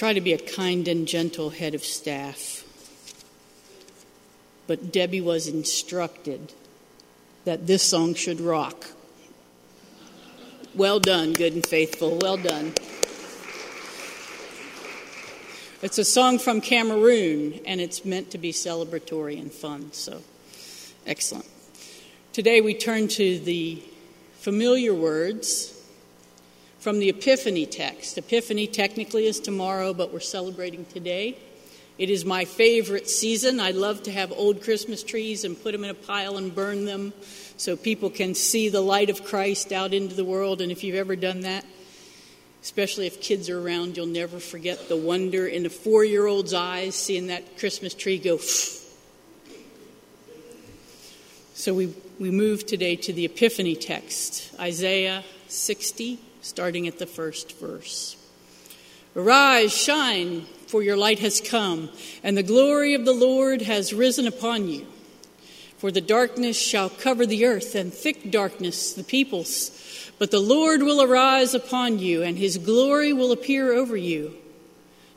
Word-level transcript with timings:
try 0.00 0.14
to 0.14 0.20
be 0.22 0.32
a 0.32 0.38
kind 0.38 0.88
and 0.88 1.06
gentle 1.06 1.50
head 1.50 1.74
of 1.74 1.84
staff. 1.84 2.64
But 4.66 4.90
Debbie 4.90 5.20
was 5.20 5.46
instructed 5.46 6.54
that 7.44 7.66
this 7.66 7.82
song 7.82 8.14
should 8.14 8.40
rock. 8.40 8.86
Well 10.74 11.00
done, 11.00 11.34
good 11.34 11.52
and 11.52 11.66
faithful. 11.66 12.16
Well 12.18 12.38
done. 12.38 12.72
It's 15.82 15.98
a 15.98 16.04
song 16.04 16.38
from 16.38 16.62
Cameroon, 16.62 17.60
and 17.66 17.78
it's 17.78 18.02
meant 18.02 18.30
to 18.30 18.38
be 18.38 18.52
celebratory 18.52 19.38
and 19.38 19.52
fun, 19.52 19.92
so 19.92 20.22
excellent. 21.06 21.46
Today 22.32 22.62
we 22.62 22.72
turn 22.72 23.08
to 23.08 23.38
the 23.38 23.82
familiar 24.38 24.94
words 24.94 25.78
from 26.80 26.98
the 26.98 27.10
Epiphany 27.10 27.66
text. 27.66 28.16
Epiphany 28.16 28.66
technically 28.66 29.26
is 29.26 29.38
tomorrow, 29.38 29.92
but 29.92 30.12
we're 30.12 30.20
celebrating 30.20 30.86
today. 30.86 31.36
It 31.98 32.08
is 32.08 32.24
my 32.24 32.46
favorite 32.46 33.10
season. 33.10 33.60
I 33.60 33.72
love 33.72 34.02
to 34.04 34.10
have 34.10 34.32
old 34.32 34.62
Christmas 34.62 35.02
trees 35.02 35.44
and 35.44 35.62
put 35.62 35.72
them 35.72 35.84
in 35.84 35.90
a 35.90 35.94
pile 35.94 36.38
and 36.38 36.54
burn 36.54 36.86
them 36.86 37.12
so 37.58 37.76
people 37.76 38.08
can 38.08 38.34
see 38.34 38.70
the 38.70 38.80
light 38.80 39.10
of 39.10 39.22
Christ 39.24 39.70
out 39.70 39.92
into 39.92 40.14
the 40.14 40.24
world. 40.24 40.62
And 40.62 40.72
if 40.72 40.82
you've 40.82 40.96
ever 40.96 41.16
done 41.16 41.40
that, 41.40 41.66
especially 42.62 43.06
if 43.06 43.20
kids 43.20 43.50
are 43.50 43.60
around, 43.60 43.98
you'll 43.98 44.06
never 44.06 44.38
forget 44.38 44.88
the 44.88 44.96
wonder 44.96 45.46
in 45.46 45.66
a 45.66 45.70
four 45.70 46.02
year 46.02 46.26
old's 46.26 46.54
eyes 46.54 46.94
seeing 46.94 47.26
that 47.26 47.58
Christmas 47.58 47.92
tree 47.92 48.18
go. 48.18 48.38
So 51.52 51.74
we, 51.74 51.94
we 52.18 52.30
move 52.30 52.64
today 52.64 52.96
to 52.96 53.12
the 53.12 53.26
Epiphany 53.26 53.76
text, 53.76 54.58
Isaiah 54.58 55.22
60, 55.48 56.18
starting 56.42 56.86
at 56.86 56.98
the 56.98 57.06
first 57.06 57.58
verse. 57.58 58.16
Arise, 59.16 59.76
shine, 59.76 60.42
for 60.66 60.82
your 60.82 60.96
light 60.96 61.18
has 61.18 61.40
come, 61.40 61.90
and 62.22 62.36
the 62.36 62.42
glory 62.42 62.94
of 62.94 63.04
the 63.04 63.12
Lord 63.12 63.62
has 63.62 63.92
risen 63.92 64.26
upon 64.26 64.68
you. 64.68 64.86
For 65.78 65.90
the 65.90 66.00
darkness 66.00 66.60
shall 66.60 66.90
cover 66.90 67.26
the 67.26 67.46
earth, 67.46 67.74
and 67.74 67.92
thick 67.92 68.30
darkness 68.30 68.92
the 68.92 69.02
peoples. 69.02 69.70
But 70.18 70.30
the 70.30 70.40
Lord 70.40 70.82
will 70.82 71.02
arise 71.02 71.54
upon 71.54 71.98
you, 71.98 72.22
and 72.22 72.36
his 72.38 72.58
glory 72.58 73.12
will 73.12 73.32
appear 73.32 73.72
over 73.72 73.96
you. 73.96 74.34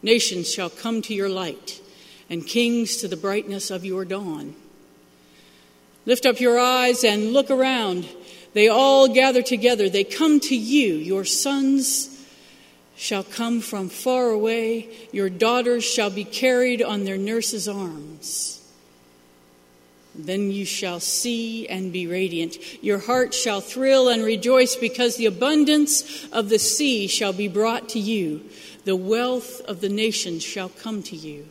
Nations 0.02 0.52
shall 0.52 0.70
come 0.70 1.02
to 1.04 1.14
your 1.14 1.30
light, 1.30 1.82
and 2.30 2.48
kings 2.48 2.98
to 2.98 3.08
the 3.08 3.18
brightness 3.18 3.70
of 3.70 3.86
your 3.86 4.06
dawn. 4.06 4.56
Lift 6.06 6.26
up 6.26 6.40
your 6.40 6.60
eyes 6.60 7.04
and 7.04 7.32
look 7.32 7.52
around. 7.52 8.08
They 8.54 8.68
all 8.68 9.08
gather 9.08 9.42
together. 9.42 9.90
They 9.90 10.04
come 10.04 10.40
to 10.42 10.56
you, 10.56 10.96
your 10.96 11.26
sons 11.26 12.10
shall 12.96 13.24
come 13.24 13.60
from 13.60 13.90
far 13.90 14.30
away, 14.30 14.90
your 15.12 15.30
daughters 15.30 15.84
shall 15.84 16.10
be 16.10 16.24
carried 16.24 16.82
on 16.82 17.04
their 17.04 17.18
nurses' 17.18 17.68
arms. 17.68 18.62
Then 20.16 20.52
you 20.52 20.64
shall 20.64 21.00
see 21.00 21.68
and 21.68 21.92
be 21.92 22.06
radiant. 22.06 22.84
Your 22.84 23.00
heart 23.00 23.34
shall 23.34 23.62
thrill 23.62 24.10
and 24.10 24.24
rejoice 24.24 24.76
because 24.76 25.16
the 25.16 25.26
abundance 25.26 26.26
of 26.32 26.50
the 26.50 26.60
sea 26.60 27.08
shall 27.08 27.34
be 27.34 27.48
brought 27.48 27.90
to 27.90 28.00
you. 28.00 28.48
The 28.86 28.96
wealth 28.96 29.62
of 29.62 29.82
the 29.82 29.90
nations 29.90 30.44
shall 30.44 30.70
come 30.70 31.02
to 31.04 31.16
you. 31.16 31.48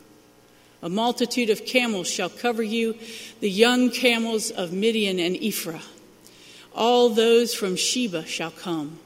A 0.81 0.87
multitude 0.87 1.49
of 1.49 1.65
camels 1.65 2.07
shall 2.09 2.29
cover 2.29 2.63
you, 2.63 2.95
the 3.41 3.49
young 3.49 3.89
camels 3.89 4.49
of 4.49 4.71
Midian 4.71 5.19
and 5.19 5.35
Ephah. 5.35 5.81
All 6.75 7.09
those 7.09 7.53
from 7.53 7.75
Sheba 7.75 8.25
shall 8.25 8.51
come. 8.51 8.99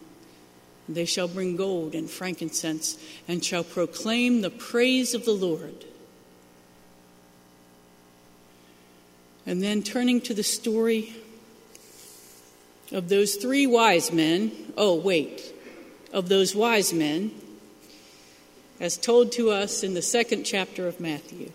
They 0.89 1.05
shall 1.05 1.27
bring 1.27 1.57
gold 1.57 1.95
and 1.95 2.09
frankincense 2.09 2.97
and 3.27 3.43
shall 3.43 3.63
proclaim 3.63 4.41
the 4.41 4.49
praise 4.49 5.13
of 5.13 5.25
the 5.25 5.33
Lord. 5.33 5.85
And 9.45 9.61
then 9.61 9.83
turning 9.83 10.21
to 10.21 10.33
the 10.33 10.43
story 10.43 11.15
of 12.91 13.09
those 13.09 13.35
three 13.35 13.67
wise 13.67 14.11
men, 14.11 14.51
oh, 14.77 14.95
wait, 14.95 15.53
of 16.13 16.29
those 16.29 16.55
wise 16.55 16.93
men, 16.93 17.31
as 18.79 18.97
told 18.97 19.31
to 19.33 19.51
us 19.51 19.83
in 19.83 19.93
the 19.93 20.01
second 20.01 20.43
chapter 20.43 20.87
of 20.87 20.99
Matthew. 20.99 21.51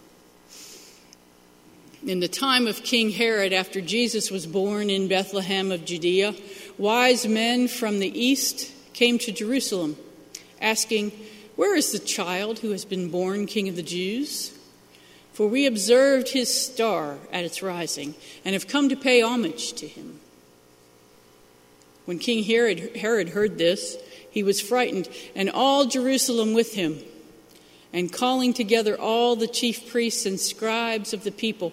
In 2.05 2.19
the 2.19 2.27
time 2.27 2.67
of 2.67 2.83
King 2.83 3.11
Herod, 3.11 3.53
after 3.53 3.81
Jesus 3.81 4.29
was 4.29 4.45
born 4.45 4.91
in 4.91 5.07
Bethlehem 5.07 5.71
of 5.71 5.85
Judea, 5.85 6.35
wise 6.77 7.29
men 7.29 7.69
from 7.69 8.01
the 8.01 8.21
east 8.21 8.73
came 8.93 9.19
to 9.19 9.31
Jerusalem, 9.31 9.97
asking, 10.61 11.13
Where 11.55 11.77
is 11.77 11.93
the 11.93 12.01
child 12.01 12.59
who 12.59 12.73
has 12.73 12.85
been 12.85 13.09
born 13.09 13.47
King 13.47 13.69
of 13.69 13.77
the 13.77 13.85
Jews? 13.85 14.53
For 15.33 15.47
we 15.47 15.65
observed 15.65 16.31
his 16.31 16.53
star 16.53 17.19
at 17.33 17.45
its 17.45 17.63
rising 17.63 18.17
and 18.45 18.55
have 18.55 18.67
come 18.67 18.89
to 18.89 18.97
pay 18.97 19.23
homage 19.23 19.73
to 19.75 19.87
him. 19.87 20.19
When 22.05 22.19
King 22.19 22.43
Herod, 22.43 23.29
heard 23.29 23.59
this, 23.59 23.97
he 24.29 24.43
was 24.43 24.61
frightened, 24.61 25.09
and 25.37 25.49
all 25.49 25.85
Jerusalem 25.85 26.53
with 26.53 26.75
him. 26.75 26.99
And 27.93 28.13
calling 28.13 28.55
together 28.55 29.01
all 29.01 29.37
the 29.37 29.47
chief 29.47 29.89
priests 29.89 30.27
and 30.27 30.41
scribes 30.41 31.13
of 31.13 31.23
the 31.23 31.31
people, 31.31 31.73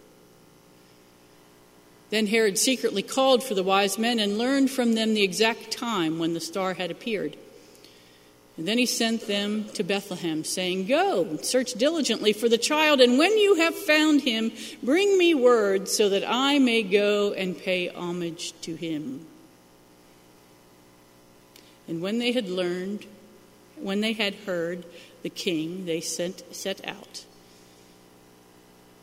Then 2.11 2.27
Herod 2.27 2.59
secretly 2.59 3.01
called 3.01 3.41
for 3.41 3.55
the 3.55 3.63
wise 3.63 3.97
men 3.97 4.19
and 4.19 4.37
learned 4.37 4.69
from 4.69 4.93
them 4.93 5.13
the 5.13 5.23
exact 5.23 5.71
time 5.71 6.19
when 6.19 6.33
the 6.33 6.41
star 6.41 6.73
had 6.73 6.91
appeared. 6.91 7.37
And 8.57 8.67
then 8.67 8.77
he 8.77 8.85
sent 8.85 9.27
them 9.27 9.65
to 9.73 9.83
Bethlehem, 9.83 10.43
saying, 10.43 10.87
Go, 10.87 11.37
search 11.37 11.73
diligently 11.73 12.33
for 12.33 12.49
the 12.49 12.57
child, 12.57 12.99
and 12.99 13.17
when 13.17 13.37
you 13.37 13.55
have 13.55 13.73
found 13.73 14.21
him, 14.21 14.51
bring 14.83 15.17
me 15.17 15.33
word 15.33 15.87
so 15.87 16.09
that 16.09 16.25
I 16.27 16.59
may 16.59 16.83
go 16.83 17.31
and 17.33 17.57
pay 17.57 17.87
homage 17.87 18.53
to 18.61 18.75
him. 18.75 19.25
And 21.87 22.01
when 22.01 22.19
they 22.19 22.33
had 22.33 22.49
learned, 22.49 23.05
when 23.77 24.01
they 24.01 24.13
had 24.13 24.35
heard 24.35 24.83
the 25.23 25.29
king, 25.29 25.85
they 25.85 26.01
sent, 26.01 26.43
set 26.53 26.85
out. 26.85 27.25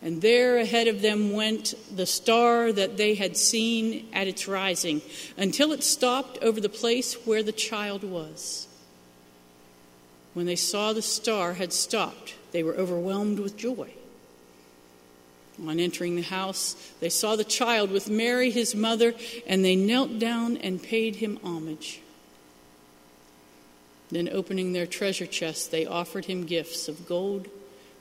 And 0.00 0.23
there 0.23 0.59
ahead 0.59 0.87
of 0.87 1.03
them 1.03 1.33
went 1.33 1.75
the 1.95 2.06
star 2.06 2.73
that 2.73 2.97
they 2.97 3.15
had 3.15 3.37
seen 3.37 4.09
at 4.12 4.29
its 4.29 4.47
rising, 4.47 5.03
until 5.37 5.73
it 5.73 5.83
stopped 5.83 6.39
over 6.41 6.61
the 6.61 6.69
place 6.69 7.15
where 7.27 7.43
the 7.43 7.53
child 7.53 8.05
was. 8.05 8.69
When 10.35 10.47
they 10.47 10.56
saw 10.56 10.93
the 10.93 11.03
star 11.03 11.55
had 11.55 11.73
stopped, 11.73 12.37
they 12.53 12.62
were 12.62 12.75
overwhelmed 12.75 13.41
with 13.41 13.56
joy. 13.56 13.91
On 15.67 15.81
entering 15.81 16.15
the 16.15 16.23
house, 16.23 16.77
they 17.00 17.09
saw 17.09 17.35
the 17.35 17.43
child 17.43 17.91
with 17.91 18.09
Mary, 18.09 18.53
his 18.53 18.77
mother, 18.77 19.15
and 19.49 19.65
they 19.65 19.75
knelt 19.75 20.21
down 20.21 20.56
and 20.59 20.81
paid 20.81 21.17
him 21.17 21.41
homage. 21.43 22.00
Then, 24.11 24.29
opening 24.31 24.73
their 24.73 24.87
treasure 24.87 25.27
chests, 25.27 25.67
they 25.67 25.85
offered 25.85 26.27
him 26.27 26.47
gifts 26.47 26.89
of 26.89 27.09
gold, 27.09 27.49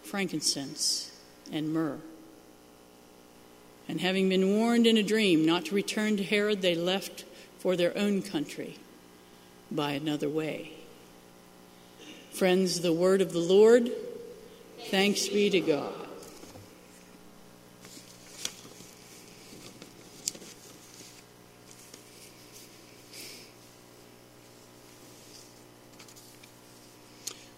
frankincense, 0.03 1.11
and 1.51 1.73
myrrh. 1.73 1.99
And 3.87 4.01
having 4.01 4.29
been 4.29 4.57
warned 4.57 4.85
in 4.85 4.97
a 4.97 5.03
dream 5.03 5.45
not 5.45 5.65
to 5.65 5.75
return 5.75 6.17
to 6.17 6.23
Herod, 6.23 6.61
they 6.61 6.75
left 6.75 7.23
for 7.59 7.75
their 7.75 7.97
own 7.97 8.21
country 8.21 8.77
by 9.71 9.91
another 9.91 10.29
way. 10.29 10.71
Friends, 12.31 12.81
the 12.81 12.93
word 12.93 13.21
of 13.21 13.33
the 13.33 13.39
Lord. 13.39 13.91
Thanks 14.89 15.27
be 15.27 15.49
to 15.49 15.59
God. 15.59 16.06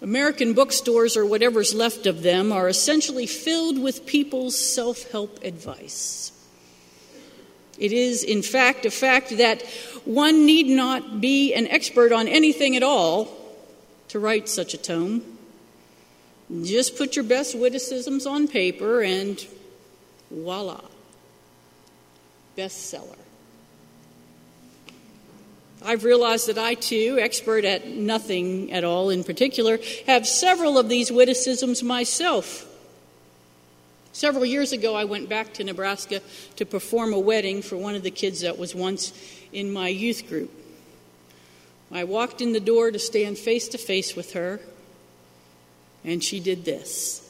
American 0.10 0.54
bookstores, 0.54 1.16
or 1.16 1.24
whatever's 1.24 1.76
left 1.76 2.08
of 2.08 2.24
them, 2.24 2.52
are 2.52 2.68
essentially 2.68 3.28
filled 3.28 3.78
with 3.78 4.08
people's 4.08 4.58
self 4.58 5.04
help 5.12 5.44
advice. 5.44 6.32
It 7.78 7.92
is, 7.92 8.24
in 8.24 8.42
fact, 8.42 8.88
a 8.88 8.90
fact 8.90 9.38
that 9.38 9.62
one 10.06 10.48
need 10.48 10.66
not 10.66 11.22
be 11.22 11.54
an 11.54 11.68
expert 11.68 12.12
on 12.12 12.28
anything 12.28 12.76
at 12.76 12.81
all 12.81 13.28
to 14.07 14.18
write 14.18 14.50
such 14.50 14.74
a 14.74 14.80
tome. 14.80 15.22
Just 16.64 16.98
put 16.98 17.16
your 17.16 17.26
best 17.26 17.56
witticisms 17.56 18.26
on 18.26 18.48
paper 18.48 19.04
and 19.04 19.45
voila, 20.31 20.81
bestseller. 22.57 23.29
I've 25.81 26.04
realized 26.04 26.48
that 26.48 26.57
I 26.57 26.74
too, 26.74 27.18
expert 27.21 27.64
at 27.64 27.88
nothing 27.88 28.71
at 28.74 28.83
all 28.83 29.09
in 29.09 29.24
particular, 29.24 29.80
have 30.07 30.28
several 30.28 30.78
of 30.78 30.90
these 30.90 31.12
witticisms 31.12 31.81
myself. 31.83 32.66
Several 34.12 34.44
years 34.44 34.74
ago, 34.74 34.95
I 34.95 35.06
went 35.06 35.30
back 35.30 35.54
to 35.54 35.64
Nebraska 35.64 36.21
to 36.57 36.66
perform 36.66 37.14
a 37.14 37.19
wedding 37.19 37.62
for 37.62 37.78
one 37.78 37.95
of 37.95 38.04
the 38.04 38.12
kids 38.12 38.42
that 38.42 38.57
was 38.57 38.76
once 38.76 39.14
in 39.54 39.71
my 39.71 39.88
youth 39.88 40.28
group. 40.28 40.52
I 41.92 42.04
walked 42.04 42.42
in 42.42 42.52
the 42.52 42.59
door 42.59 42.92
to 42.92 43.00
stand 43.00 43.38
face 43.38 43.68
to 43.69 43.78
face 43.78 44.16
with 44.16 44.33
her, 44.33 44.59
and 46.04 46.24
she 46.24 46.40
did 46.40 46.66
this. 46.66 47.29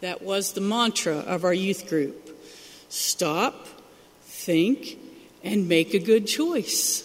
That 0.00 0.22
was 0.22 0.52
the 0.52 0.60
mantra 0.60 1.16
of 1.16 1.44
our 1.44 1.54
youth 1.54 1.88
group 1.88 2.22
stop, 2.88 3.66
think, 4.22 4.98
and 5.42 5.68
make 5.68 5.94
a 5.94 5.98
good 5.98 6.26
choice. 6.26 7.02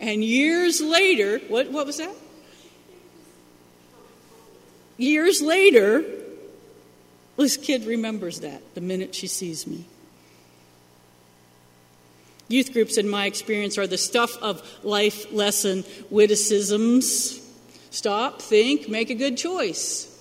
And 0.00 0.22
years 0.22 0.80
later, 0.80 1.38
what, 1.48 1.70
what 1.70 1.86
was 1.86 1.98
that? 1.98 2.14
Years 4.98 5.42
later, 5.42 6.04
this 7.36 7.56
kid 7.56 7.86
remembers 7.86 8.40
that 8.40 8.62
the 8.74 8.80
minute 8.80 9.14
she 9.14 9.26
sees 9.26 9.66
me. 9.66 9.84
Youth 12.48 12.72
groups, 12.72 12.96
in 12.96 13.08
my 13.08 13.26
experience, 13.26 13.76
are 13.76 13.86
the 13.86 13.98
stuff 13.98 14.36
of 14.38 14.62
life 14.84 15.32
lesson 15.32 15.84
witticisms. 16.10 17.42
Stop, 17.90 18.40
think, 18.40 18.88
make 18.88 19.10
a 19.10 19.14
good 19.14 19.36
choice. 19.36 20.15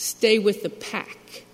Stay 0.00 0.38
with 0.38 0.62
the 0.62 0.70
pack 0.70 1.44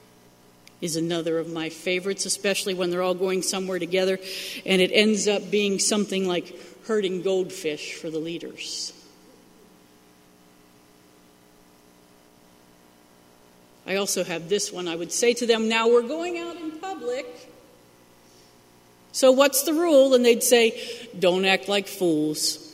is 0.80 0.94
another 0.94 1.40
of 1.40 1.52
my 1.52 1.68
favorites, 1.68 2.26
especially 2.26 2.74
when 2.74 2.90
they're 2.90 3.02
all 3.02 3.12
going 3.12 3.42
somewhere 3.42 3.80
together 3.80 4.20
and 4.64 4.80
it 4.80 4.92
ends 4.92 5.26
up 5.26 5.50
being 5.50 5.80
something 5.80 6.28
like 6.28 6.54
herding 6.86 7.22
goldfish 7.22 7.94
for 7.94 8.08
the 8.08 8.20
leaders. 8.20 8.92
I 13.84 13.96
also 13.96 14.22
have 14.22 14.48
this 14.48 14.72
one. 14.72 14.86
I 14.86 14.94
would 14.94 15.10
say 15.10 15.34
to 15.34 15.44
them, 15.44 15.68
Now 15.68 15.88
we're 15.88 16.06
going 16.06 16.38
out 16.38 16.54
in 16.54 16.70
public. 16.78 17.26
So, 19.10 19.32
what's 19.32 19.64
the 19.64 19.72
rule? 19.72 20.14
And 20.14 20.24
they'd 20.24 20.44
say, 20.44 21.08
Don't 21.18 21.44
act 21.44 21.68
like 21.68 21.88
fools. 21.88 22.65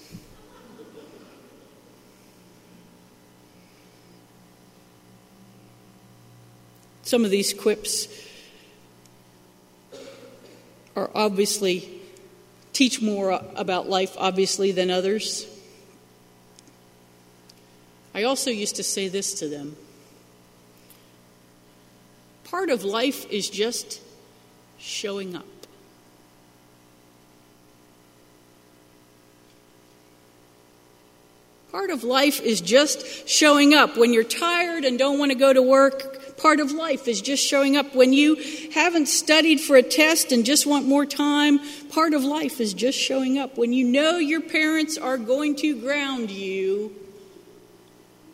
Some 7.13 7.27
of 7.27 7.31
these 7.31 7.53
quips 7.53 8.09
are 10.97 11.11
obviously 11.15 11.87
teach 12.73 13.03
more 13.03 13.39
about 13.55 13.87
life, 13.87 14.17
obviously, 14.17 14.73
than 14.73 14.91
others. 14.91 15.47
I 18.15 18.23
also 18.23 18.51
used 18.51 18.77
to 18.77 18.83
say 18.83 19.09
this 19.09 19.35
to 19.41 19.49
them 19.49 19.77
part 22.45 22.71
of 22.71 22.83
life 22.83 23.31
is 23.31 23.51
just 23.51 24.01
showing 24.79 25.37
up. 25.37 25.45
Part 31.73 31.91
of 31.91 32.05
life 32.05 32.41
is 32.41 32.63
just 32.63 33.29
showing 33.29 33.75
up. 33.75 33.99
When 33.99 34.15
you're 34.15 34.25
tired 34.25 34.87
and 34.87 34.99
don't 34.99 35.19
want 35.19 35.31
to 35.31 35.37
go 35.37 35.53
to 35.53 35.61
work, 35.61 36.22
part 36.43 36.59
of 36.59 36.73
life 36.73 37.07
is 37.07 37.21
just 37.21 37.43
showing 37.43 37.77
up. 37.77 37.95
When 37.95 38.13
you 38.13 38.37
haven't 38.75 39.07
studied 39.07 39.61
for 39.61 39.77
a 39.77 39.83
test 39.83 40.33
and 40.33 40.45
just 40.45 40.67
want 40.67 40.87
more 40.87 41.07
time, 41.07 41.61
part 41.91 42.13
of 42.13 42.25
life 42.25 42.61
is 42.61 42.75
just 42.75 42.99
showing 42.99 43.39
up. 43.39 43.57
When 43.57 43.73
you 43.73 43.87
know 43.87 44.19
your 44.19 44.41
parents 44.41 44.99
are 44.99 45.17
going 45.17 45.55
to 45.57 45.81
ground 45.81 46.31
you, 46.31 46.95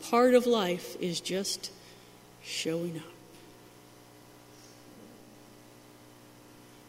part 0.09 0.33
of 0.33 0.47
life 0.47 0.99
is 0.99 1.21
just 1.21 1.71
showing 2.43 2.97
up. 2.97 3.03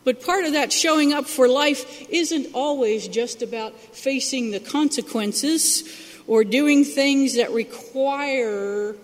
But 0.02 0.24
part 0.24 0.46
of 0.46 0.54
that 0.54 0.72
showing 0.72 1.12
up 1.12 1.26
for 1.26 1.46
life 1.46 2.08
isn't 2.08 2.54
always 2.54 3.06
just 3.06 3.42
about 3.42 3.78
facing 3.78 4.50
the 4.50 4.60
consequences 4.60 5.84
or 6.26 6.42
doing 6.42 6.84
things 6.84 7.36
that 7.36 7.50
require 7.52 8.96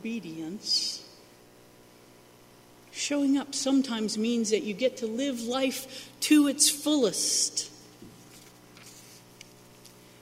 obedience. 0.00 1.06
Showing 2.90 3.36
up 3.36 3.54
sometimes 3.54 4.16
means 4.16 4.48
that 4.50 4.62
you 4.62 4.72
get 4.72 4.96
to 4.98 5.06
live 5.06 5.42
life 5.42 6.08
to 6.20 6.48
its 6.48 6.70
fullest. 6.70 7.70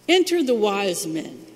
Enter 0.09 0.43
the 0.43 0.55
wise 0.55 1.07
men. 1.07 1.47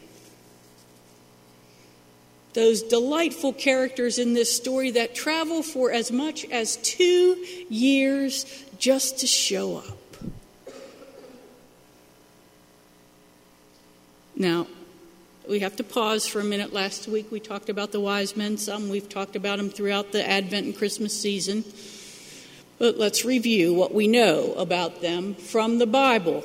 Those 2.55 2.83
delightful 2.83 3.53
characters 3.53 4.19
in 4.19 4.35
this 4.35 4.55
story 4.55 4.93
that 4.93 5.15
travel 5.15 5.63
for 5.63 5.91
as 5.91 6.13
much 6.13 6.45
as 6.51 6.77
two 6.77 7.45
years 7.69 8.47
just 8.79 9.19
to 9.21 9.27
show 9.27 9.79
up. 9.79 9.99
Now, 14.37 14.67
we 15.49 15.59
have 15.61 15.77
to 15.77 15.85
pause 15.85 16.27
for 16.27 16.41
a 16.41 16.45
minute. 16.45 16.73
Last 16.73 17.09
week 17.09 17.31
we 17.33 17.41
talked 17.41 17.69
about 17.69 17.93
the 17.93 18.01
wise 18.01 18.37
men, 18.37 18.57
some 18.57 18.89
we've 18.89 19.09
talked 19.09 19.35
about 19.35 19.59
them 19.59 19.71
throughout 19.71 20.13
the 20.13 20.29
Advent 20.29 20.67
and 20.67 20.77
Christmas 20.77 21.19
season. 21.19 21.65
But 22.79 22.99
let's 22.99 23.25
review 23.25 23.75
what 23.75 23.93
we 23.95 24.09
know 24.09 24.55
about 24.55 25.01
them 25.01 25.35
from 25.35 25.79
the 25.79 25.87
Bible. 25.87 26.45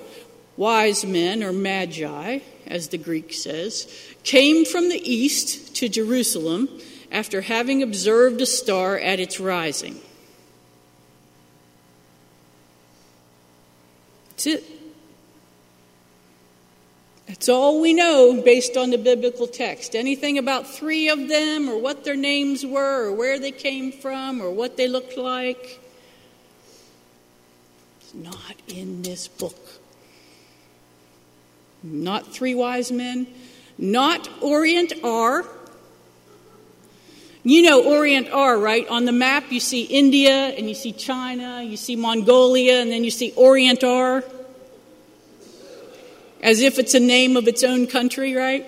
Wise 0.56 1.06
men, 1.06 1.44
or 1.44 1.54
magi, 1.54 2.40
as 2.66 2.88
the 2.88 2.98
Greek 2.98 3.34
says, 3.34 3.88
came 4.24 4.66
from 4.66 4.90
the 4.90 5.02
east 5.10 5.76
to 5.76 5.90
Jerusalem 5.90 6.68
after 7.12 7.42
having 7.42 7.84
observed 7.84 8.42
a 8.42 8.46
star 8.46 8.98
at 8.98 9.20
its 9.20 9.40
rising. 9.40 10.00
That's 14.30 14.48
it. 14.48 14.77
That's 17.28 17.50
all 17.50 17.82
we 17.82 17.94
know 17.94 18.42
based 18.42 18.78
on 18.78 18.90
the 18.90 18.98
biblical 18.98 19.48
text. 19.48 19.96
Anything 19.96 20.38
about 20.38 20.66
three 20.66 21.10
of 21.10 21.28
them, 21.28 21.70
or 21.70 21.78
what 21.78 22.06
their 22.06 22.16
names 22.16 22.66
were, 22.66 23.08
or 23.08 23.12
where 23.12 23.38
they 23.38 23.52
came 23.52 23.92
from, 23.92 24.42
or 24.42 24.50
what 24.50 24.78
they 24.78 24.88
looked 24.88 25.18
like, 25.18 25.82
it's 28.00 28.14
not 28.14 28.56
in 28.70 29.02
this 29.02 29.28
book. 29.28 29.58
Not 31.84 32.34
three 32.34 32.56
wise 32.56 32.94
men, 32.94 33.28
not 33.78 34.30
Orient 34.42 34.94
are. 35.04 35.46
You 37.44 37.62
know 37.62 37.84
Orient 37.84 38.30
are, 38.30 38.58
right? 38.58 38.88
On 38.88 39.04
the 39.04 39.12
map, 39.12 39.52
you 39.52 39.60
see 39.60 39.84
India, 39.84 40.32
and 40.32 40.70
you 40.70 40.76
see 40.76 40.94
China, 40.94 41.62
you 41.62 41.76
see 41.76 41.98
Mongolia, 41.98 42.82
and 42.82 42.90
then 42.90 43.04
you 43.04 43.12
see 43.12 43.34
Orient 43.36 43.84
are 43.84 44.24
as 46.42 46.62
if 46.62 46.80
it's 46.80 46.94
a 46.94 47.00
name 47.00 47.36
of 47.38 47.48
its 47.48 47.64
own 47.64 47.88
country, 47.88 48.36
right? 48.36 48.66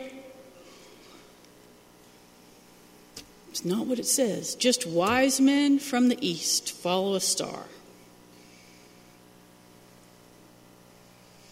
It's 3.49 3.65
not 3.65 3.87
what 3.87 3.99
it 3.99 4.05
says. 4.05 4.55
Just 4.55 4.85
wise 4.85 5.41
men 5.41 5.79
from 5.79 6.07
the 6.07 6.17
east 6.25 6.71
follow 6.71 7.15
a 7.15 7.19
star. 7.19 7.65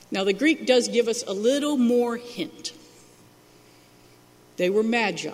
Now, 0.09 0.23
the 0.23 0.33
Greek 0.33 0.65
does 0.65 0.87
give 0.87 1.07
us 1.07 1.23
a 1.27 1.33
little 1.33 1.75
more 1.75 2.15
hint. 2.15 2.71
They 4.55 4.69
were 4.69 4.83
magi. 4.83 5.31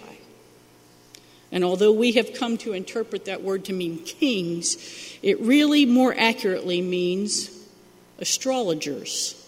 And 1.51 1.63
although 1.63 1.91
we 1.91 2.13
have 2.13 2.33
come 2.33 2.57
to 2.57 2.73
interpret 2.73 3.25
that 3.25 3.43
word 3.43 3.65
to 3.65 3.73
mean 3.73 3.99
kings, 3.99 4.77
it 5.21 5.39
really 5.39 5.85
more 5.85 6.15
accurately 6.17 6.81
means 6.81 7.51
astrologers. 8.17 9.42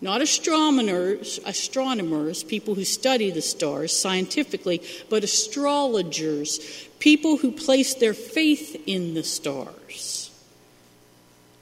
Not 0.00 0.22
astronomers, 0.22 1.40
astronomers, 1.44 2.44
people 2.44 2.76
who 2.76 2.84
study 2.84 3.30
the 3.30 3.42
stars 3.42 3.96
scientifically, 3.96 4.82
but 5.10 5.24
astrologers, 5.24 6.60
people 7.00 7.38
who 7.38 7.50
place 7.50 7.94
their 7.94 8.14
faith 8.14 8.80
in 8.86 9.14
the 9.14 9.24
stars. 9.24 10.30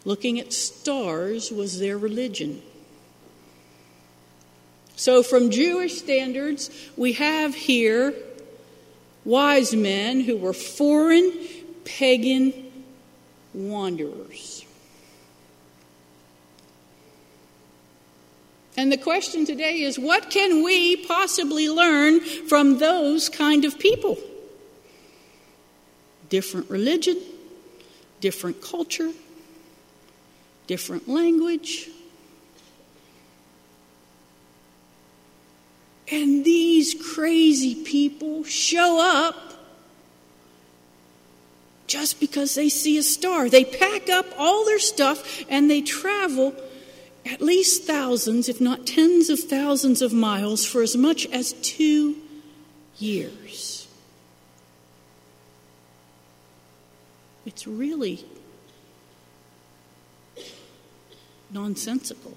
Looking 0.04 0.38
at 0.38 0.52
stars 0.52 1.50
was 1.50 1.78
their 1.78 1.96
religion. 1.96 2.62
So, 4.96 5.22
from 5.22 5.50
Jewish 5.50 5.98
standards, 5.98 6.70
we 6.96 7.14
have 7.14 7.54
here 7.54 8.14
wise 9.24 9.74
men 9.74 10.20
who 10.20 10.36
were 10.36 10.54
foreign, 10.54 11.32
pagan 11.84 12.52
wanderers. 13.52 14.55
And 18.76 18.92
the 18.92 18.98
question 18.98 19.46
today 19.46 19.80
is 19.80 19.98
what 19.98 20.30
can 20.30 20.62
we 20.62 20.96
possibly 21.06 21.68
learn 21.68 22.20
from 22.20 22.78
those 22.78 23.28
kind 23.28 23.64
of 23.64 23.78
people? 23.78 24.18
Different 26.28 26.68
religion, 26.68 27.16
different 28.20 28.60
culture, 28.60 29.12
different 30.66 31.08
language. 31.08 31.88
And 36.08 36.44
these 36.44 36.94
crazy 37.14 37.82
people 37.82 38.44
show 38.44 39.00
up 39.00 39.34
just 41.86 42.20
because 42.20 42.54
they 42.54 42.68
see 42.68 42.98
a 42.98 43.02
star. 43.02 43.48
They 43.48 43.64
pack 43.64 44.10
up 44.10 44.26
all 44.36 44.64
their 44.64 44.78
stuff 44.78 45.44
and 45.48 45.70
they 45.70 45.80
travel 45.80 46.54
at 47.26 47.42
least 47.42 47.84
thousands, 47.84 48.48
if 48.48 48.60
not 48.60 48.86
tens 48.86 49.28
of 49.30 49.40
thousands 49.40 50.00
of 50.00 50.12
miles 50.12 50.64
for 50.64 50.82
as 50.82 50.96
much 50.96 51.26
as 51.26 51.52
two 51.54 52.16
years. 52.98 53.88
It's 57.44 57.66
really 57.66 58.24
nonsensical. 61.50 62.36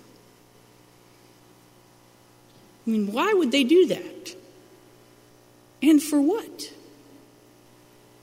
I 2.86 2.92
mean, 2.92 3.12
why 3.12 3.34
would 3.34 3.52
they 3.52 3.64
do 3.64 3.88
that? 3.88 4.36
And 5.82 6.02
for 6.02 6.20
what? 6.20 6.74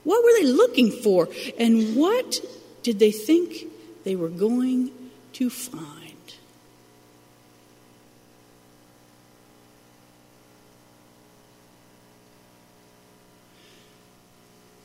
What 0.05 0.25
were 0.25 0.33
they 0.41 0.47
looking 0.47 0.91
for? 0.91 1.29
And 1.59 1.97
what 1.97 2.41
did 2.83 2.99
they 2.99 3.11
think 3.11 3.67
they 4.05 4.17
were 4.17 4.29
going 4.29 4.91
to 5.35 5.51
find? 5.51 6.06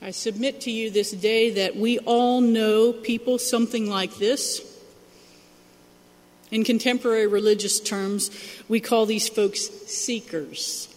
I 0.01 0.11
submit 0.11 0.61
to 0.61 0.71
you 0.71 0.89
this 0.89 1.11
day 1.11 1.51
that 1.51 1.75
we 1.75 1.99
all 1.99 2.41
know 2.41 2.91
people 2.91 3.37
something 3.37 3.87
like 3.87 4.15
this. 4.15 4.67
In 6.49 6.63
contemporary 6.63 7.27
religious 7.27 7.79
terms, 7.79 8.31
we 8.67 8.79
call 8.79 9.05
these 9.05 9.29
folks 9.29 9.69
seekers. 9.87 10.87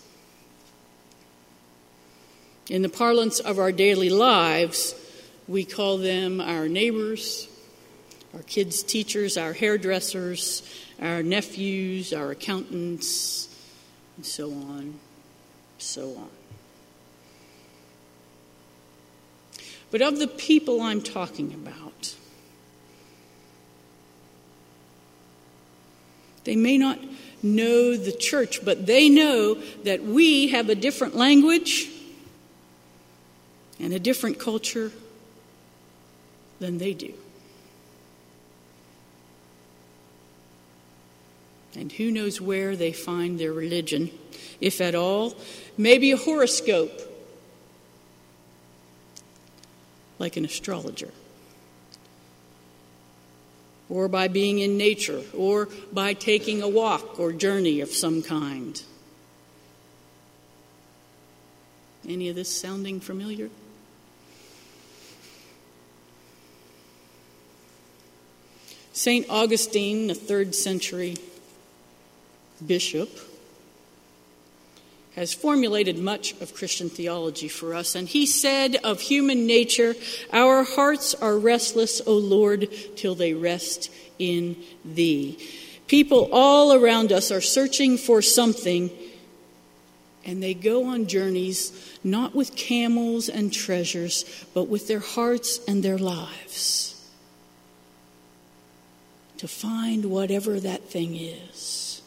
In 2.71 2.83
the 2.83 2.89
parlance 2.89 3.41
of 3.41 3.59
our 3.59 3.73
daily 3.73 4.09
lives, 4.09 4.95
We 5.47 5.65
call 5.65 5.99
them 5.99 6.41
our 6.41 6.69
neighbors, 6.69 7.49
our 8.33 8.43
kids' 8.43 8.83
teachers, 8.83 9.37
our 9.37 9.53
hairdressers, 9.53 10.63
our 11.01 11.23
nephews, 11.23 12.15
our 12.15 12.31
accountants, 12.31 13.49
and 14.17 14.25
so 14.25 14.51
on, 14.51 14.99
so 15.77 16.17
on. 16.17 16.31
But 19.95 20.03
of 20.03 20.19
the 20.19 20.27
people 20.27 20.81
I'm 20.81 21.01
talking 21.01 21.55
about, 21.55 22.17
they 26.43 26.57
may 26.57 26.77
not 26.79 26.99
know 27.45 27.97
the 27.97 28.11
church, 28.11 28.65
but 28.65 28.87
they 28.87 29.09
know 29.09 29.55
that 29.85 30.03
we 30.03 30.49
have 30.49 30.69
a 30.69 30.75
different 30.75 31.15
language 31.15 31.89
and 33.79 33.93
a 33.93 34.01
different 34.01 34.41
culture 34.41 34.91
than 36.59 36.79
they 36.79 36.93
do. 36.93 37.15
And 41.77 41.93
who 41.93 42.11
knows 42.11 42.41
where 42.41 42.75
they 42.75 42.93
find 42.93 43.39
their 43.39 43.53
religion, 43.53 44.11
if 44.61 44.81
at 44.81 44.97
all? 44.97 45.37
Maybe 45.79 46.11
a 46.11 46.17
horoscope, 46.17 47.14
like 50.19 50.37
an 50.37 50.45
astrologer, 50.45 51.11
or 53.89 54.09
by 54.09 54.29
being 54.29 54.59
in 54.59 54.77
nature, 54.77 55.23
or 55.37 55.69
by 55.93 56.15
taking 56.15 56.63
a 56.63 56.69
walk 56.69 57.19
or 57.19 57.33
journey 57.33 57.81
of 57.81 57.91
some 57.91 58.23
kind. 58.23 58.83
Any 62.07 62.29
of 62.29 62.37
this 62.37 62.51
sounding 62.51 63.01
familiar? 63.01 63.49
St. 68.93 69.27
Augustine, 69.29 70.07
the 70.07 70.15
third 70.15 70.55
century 70.55 71.17
bishop, 72.65 73.11
has 75.17 75.33
formulated 75.33 75.99
much 75.99 76.33
of 76.41 76.55
Christian 76.55 76.91
theology 76.91 77.49
for 77.49 77.75
us, 77.75 77.95
and 77.95 78.09
he 78.09 78.27
said 78.27 78.77
of 78.83 79.01
human 79.01 79.47
nature, 79.47 79.95
Our 80.33 80.65
hearts 80.65 81.15
are 81.15 81.39
restless, 81.39 82.01
O 82.07 82.15
Lord, 82.15 82.69
till 82.97 83.15
they 83.15 83.35
rest 83.35 83.91
in 84.19 84.57
Thee. 84.85 85.39
People 85.87 86.29
all 86.33 86.73
around 86.73 87.13
us 87.13 87.31
are 87.31 87.41
searching 87.41 87.97
for 87.97 88.23
something, 88.23 88.91
and 90.25 90.43
they 90.43 90.55
go 90.55 90.87
on 90.87 91.07
journeys 91.07 91.99
not 92.03 92.35
with 92.35 92.57
camels 92.57 93.29
and 93.29 93.53
treasures, 93.53 94.25
but 94.53 94.65
with 94.65 94.89
their 94.89 95.01
hearts 95.01 95.61
and 95.69 95.83
their 95.83 95.99
lives 95.99 96.85
to 99.39 99.49
find 99.49 100.07
whatever 100.07 100.59
that 100.59 100.89
thing 100.89 101.17
is. 101.17 102.01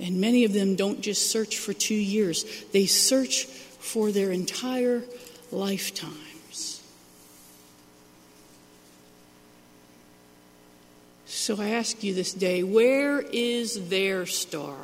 And 0.00 0.20
many 0.20 0.44
of 0.44 0.52
them 0.52 0.74
don't 0.74 1.00
just 1.00 1.30
search 1.30 1.58
for 1.58 1.72
two 1.72 1.94
years, 1.94 2.44
they 2.72 2.86
search 2.86 3.46
for 3.46 4.10
their 4.10 4.30
entire 4.30 5.02
lifetimes. 5.50 6.82
So 11.26 11.60
I 11.60 11.70
ask 11.70 12.02
you 12.04 12.14
this 12.14 12.32
day 12.32 12.62
where 12.62 13.20
is 13.20 13.88
their 13.88 14.26
star? 14.26 14.76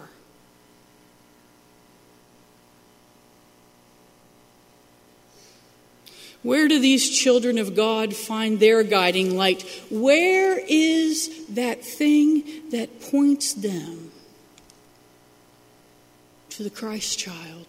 Where 6.42 6.68
do 6.68 6.78
these 6.78 7.10
children 7.10 7.58
of 7.58 7.74
God 7.74 8.14
find 8.14 8.58
their 8.58 8.82
guiding 8.82 9.36
light? 9.36 9.62
Where 9.90 10.58
is 10.58 11.46
that 11.50 11.84
thing 11.84 12.70
that 12.70 13.00
points 13.00 13.54
them 13.54 14.10
to 16.58 16.64
the 16.64 16.70
Christ 16.70 17.20
child? 17.20 17.66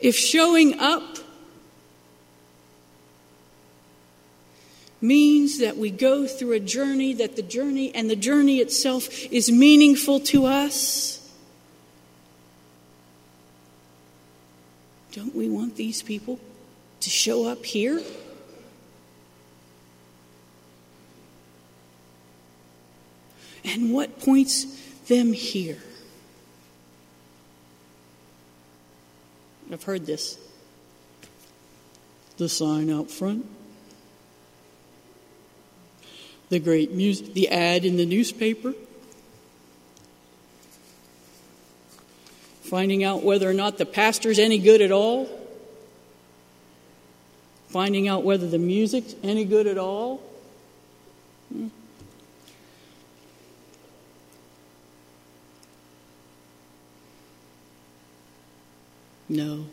If 0.00 0.16
showing 0.16 0.80
up 0.80 1.18
means 5.00 5.58
that 5.60 5.76
we 5.76 5.92
go 5.92 6.26
through 6.26 6.50
a 6.50 6.58
journey, 6.58 7.12
that 7.12 7.36
the 7.36 7.42
journey 7.42 7.94
and 7.94 8.10
the 8.10 8.16
journey 8.16 8.58
itself 8.58 9.08
is 9.30 9.52
meaningful 9.52 10.18
to 10.18 10.46
us. 10.46 11.32
Don't 15.12 15.32
we 15.32 15.48
want 15.48 15.76
these 15.76 16.02
people 16.02 16.40
to 16.98 17.08
show 17.08 17.46
up 17.46 17.64
here? 17.64 18.02
And 23.74 23.92
what 23.92 24.20
points 24.20 24.64
them 25.08 25.32
here? 25.32 25.78
I've 29.70 29.82
heard 29.82 30.06
this. 30.06 30.38
The 32.36 32.48
sign 32.48 32.88
out 32.88 33.10
front 33.10 33.46
the 36.50 36.60
great 36.60 36.92
music, 36.92 37.34
the 37.34 37.48
ad 37.48 37.84
in 37.84 37.96
the 37.96 38.06
newspaper, 38.06 38.74
finding 42.62 43.02
out 43.02 43.24
whether 43.24 43.50
or 43.50 43.54
not 43.54 43.76
the 43.76 43.86
pastor's 43.86 44.38
any 44.38 44.58
good 44.58 44.80
at 44.80 44.92
all, 44.92 45.28
finding 47.70 48.06
out 48.06 48.22
whether 48.22 48.46
the 48.46 48.58
music's 48.58 49.16
any 49.24 49.44
good 49.44 49.66
at 49.66 49.78
all. 49.78 50.22
No 59.34 59.66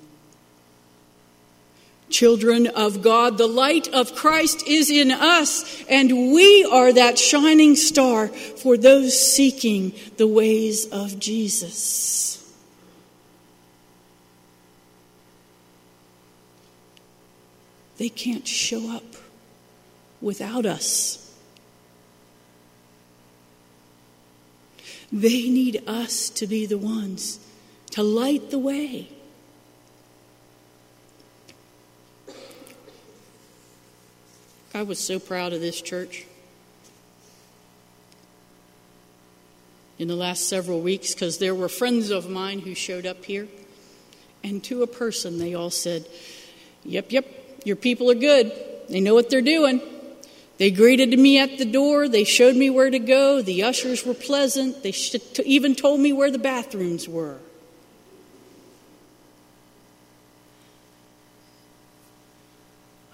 children 2.09 2.67
of 2.67 3.01
God. 3.01 3.37
The 3.37 3.47
light 3.47 3.87
of 3.87 4.15
Christ 4.15 4.67
is 4.67 4.91
in 4.91 5.11
us, 5.11 5.83
and 5.89 6.31
we 6.31 6.63
are 6.65 6.93
that 6.93 7.17
shining 7.17 7.75
star 7.75 8.27
for 8.27 8.77
those 8.77 9.17
seeking 9.19 9.93
the 10.17 10.27
ways 10.27 10.87
of 10.87 11.17
Jesus. 11.19 12.37
They 17.97 18.09
can't 18.09 18.47
show 18.47 18.95
up 18.95 19.15
without 20.21 20.65
us. 20.65 21.17
They 25.11 25.49
need 25.49 25.83
us 25.87 26.29
to 26.31 26.47
be 26.47 26.65
the 26.65 26.77
ones 26.77 27.39
to 27.91 28.01
light 28.01 28.49
the 28.49 28.59
way. 28.59 29.09
I 34.73 34.83
was 34.83 34.99
so 34.99 35.19
proud 35.19 35.51
of 35.51 35.59
this 35.59 35.81
church 35.81 36.25
in 39.99 40.07
the 40.07 40.15
last 40.15 40.47
several 40.47 40.81
weeks 40.81 41.13
because 41.13 41.37
there 41.37 41.53
were 41.53 41.67
friends 41.67 42.09
of 42.09 42.29
mine 42.29 42.59
who 42.59 42.73
showed 42.73 43.05
up 43.05 43.25
here, 43.25 43.47
and 44.43 44.63
to 44.63 44.81
a 44.81 44.87
person, 44.87 45.37
they 45.37 45.53
all 45.53 45.69
said, 45.69 46.07
Yep, 46.85 47.11
yep, 47.11 47.27
your 47.65 47.75
people 47.75 48.09
are 48.09 48.15
good. 48.15 48.51
They 48.89 49.01
know 49.01 49.13
what 49.13 49.29
they're 49.29 49.41
doing. 49.41 49.81
They 50.57 50.71
greeted 50.71 51.17
me 51.17 51.37
at 51.37 51.57
the 51.57 51.65
door. 51.65 52.07
They 52.07 52.23
showed 52.23 52.55
me 52.55 52.69
where 52.69 52.89
to 52.89 52.99
go. 52.99 53.41
The 53.41 53.63
ushers 53.63 54.05
were 54.05 54.13
pleasant. 54.13 54.83
They 54.83 54.93
even 55.43 55.75
told 55.75 55.99
me 55.99 56.13
where 56.13 56.31
the 56.31 56.39
bathrooms 56.39 57.07
were. 57.09 57.37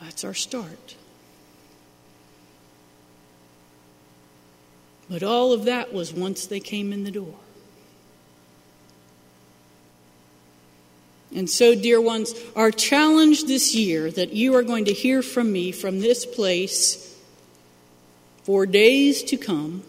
That's 0.02 0.24
our 0.24 0.34
start. 0.34 0.96
But 5.10 5.24
all 5.24 5.54
of 5.54 5.66
that 5.66 5.94
was 5.94 6.14
once 6.14 6.46
they 6.46 6.60
came 6.60 6.92
in 6.92 7.04
the 7.04 7.12
door. 7.12 7.36
And 11.36 11.50
so, 11.50 11.76
dear 11.76 12.02
ones, 12.02 12.34
our 12.56 12.72
challenge 12.72 13.44
this 13.44 13.76
year 13.76 14.10
that 14.12 14.34
you 14.34 14.56
are 14.56 14.64
going 14.64 14.86
to 14.86 14.94
hear 14.94 15.22
from 15.22 15.52
me 15.52 15.72
from 15.72 16.00
this 16.00 16.26
place 16.26 17.16
for 18.44 18.66
days 18.66 19.24
to 19.24 19.38
come, 19.38 19.84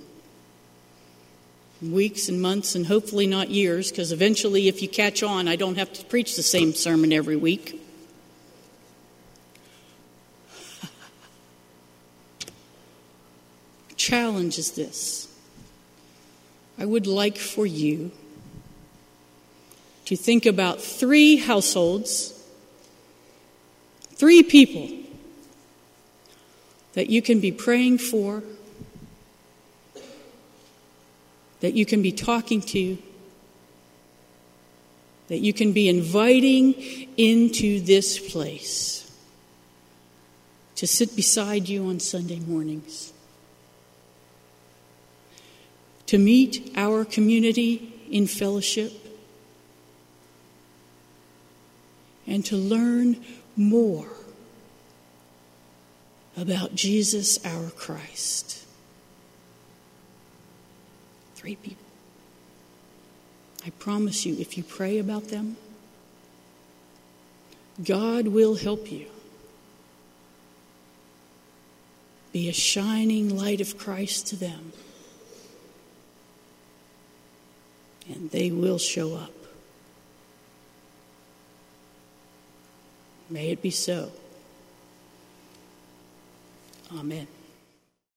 weeks 1.81 2.29
and 2.29 2.43
months, 2.43 2.75
and 2.75 2.87
hopefully 2.87 3.27
not 3.27 3.51
years, 3.51 3.91
because 3.91 4.11
eventually, 4.11 4.67
if 4.67 4.83
you 4.83 4.89
catch 4.89 5.23
on, 5.23 5.47
I 5.47 5.55
don't 5.55 5.79
have 5.79 5.93
to 5.95 6.05
preach 6.05 6.35
the 6.35 6.43
same 6.43 6.73
sermon 6.73 7.13
every 7.13 7.37
week. 7.37 7.81
Challenge 14.09 14.59
is 14.59 14.71
this. 14.71 15.29
I 16.79 16.87
would 16.87 17.07
like 17.07 17.37
for 17.37 17.67
you 17.67 18.11
to 20.07 20.17
think 20.17 20.47
about 20.47 20.81
three 20.81 21.37
households, 21.37 22.33
three 24.13 24.43
people 24.43 24.89
that 26.95 27.11
you 27.11 27.21
can 27.21 27.41
be 27.41 27.53
praying 27.53 27.99
for, 27.99 28.43
that 31.61 31.75
you 31.75 31.85
can 31.85 32.01
be 32.01 32.13
talking 32.13 32.63
to, 32.63 32.97
that 35.29 35.41
you 35.41 35.53
can 35.53 35.73
be 35.73 35.87
inviting 35.87 36.73
into 37.19 37.81
this 37.81 38.19
place 38.19 39.11
to 40.77 40.87
sit 40.87 41.15
beside 41.15 41.69
you 41.69 41.89
on 41.89 42.01
Sunday 42.01 42.39
mornings, 42.39 43.13
to 46.09 46.19
meet 46.19 46.73
our 46.75 47.05
community 47.05 47.95
in 48.11 48.27
fellowship 48.27 48.93
and 52.27 52.45
to 52.45 52.57
learn 52.57 53.23
more 53.57 54.09
about 56.37 56.75
Jesus 56.75 57.45
our 57.45 57.71
Christ. 57.71 58.65
Three 61.35 61.57
people. 61.57 61.85
I 63.67 63.71
promise 63.71 64.25
you, 64.25 64.37
if 64.39 64.57
you 64.57 64.63
pray 64.63 64.99
about 64.99 65.29
them, 65.29 65.57
God 67.85 68.29
will 68.29 68.55
help 68.55 68.91
you. 68.91 69.07
Be 72.33 72.49
a 72.49 72.53
shining 72.53 73.37
light 73.37 73.61
of 73.61 73.77
Christ 73.77 74.27
to 74.29 74.37
them, 74.37 74.73
and 78.09 78.31
they 78.31 78.51
will 78.51 78.79
show 78.79 79.15
up. 79.15 79.33
May 83.31 83.51
it 83.51 83.61
be 83.61 83.71
so. 83.71 84.11
Amen. 86.97 87.27